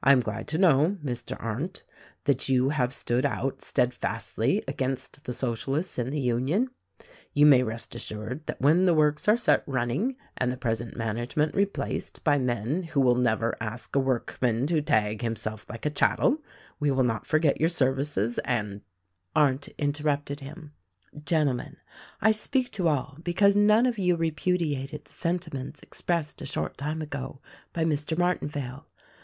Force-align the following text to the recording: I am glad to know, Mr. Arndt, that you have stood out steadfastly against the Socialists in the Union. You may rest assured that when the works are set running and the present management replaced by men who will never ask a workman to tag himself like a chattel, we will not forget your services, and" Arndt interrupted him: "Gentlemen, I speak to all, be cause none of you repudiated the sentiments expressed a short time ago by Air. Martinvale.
I 0.00 0.12
am 0.12 0.20
glad 0.20 0.46
to 0.54 0.58
know, 0.58 0.96
Mr. 1.04 1.36
Arndt, 1.40 1.82
that 2.22 2.48
you 2.48 2.68
have 2.68 2.94
stood 2.94 3.26
out 3.26 3.62
steadfastly 3.62 4.62
against 4.68 5.24
the 5.24 5.32
Socialists 5.32 5.98
in 5.98 6.10
the 6.10 6.20
Union. 6.20 6.70
You 7.32 7.46
may 7.46 7.64
rest 7.64 7.92
assured 7.96 8.46
that 8.46 8.60
when 8.60 8.86
the 8.86 8.94
works 8.94 9.26
are 9.26 9.36
set 9.36 9.64
running 9.66 10.14
and 10.36 10.52
the 10.52 10.56
present 10.56 10.96
management 10.96 11.52
replaced 11.56 12.22
by 12.22 12.38
men 12.38 12.84
who 12.84 13.00
will 13.00 13.16
never 13.16 13.56
ask 13.60 13.96
a 13.96 13.98
workman 13.98 14.68
to 14.68 14.80
tag 14.82 15.20
himself 15.22 15.66
like 15.68 15.84
a 15.84 15.90
chattel, 15.90 16.38
we 16.78 16.92
will 16.92 17.02
not 17.02 17.26
forget 17.26 17.58
your 17.58 17.68
services, 17.68 18.38
and" 18.44 18.82
Arndt 19.34 19.66
interrupted 19.78 20.38
him: 20.38 20.74
"Gentlemen, 21.24 21.76
I 22.20 22.30
speak 22.30 22.70
to 22.70 22.86
all, 22.86 23.18
be 23.20 23.34
cause 23.34 23.56
none 23.56 23.84
of 23.86 23.98
you 23.98 24.14
repudiated 24.14 25.06
the 25.06 25.12
sentiments 25.12 25.82
expressed 25.82 26.40
a 26.40 26.46
short 26.46 26.78
time 26.78 27.02
ago 27.02 27.40
by 27.72 27.80
Air. 27.80 27.88
Martinvale. 27.88 28.84